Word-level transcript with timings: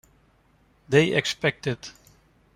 They 0.89 1.11
expect 1.13 1.67
it. 1.67 1.91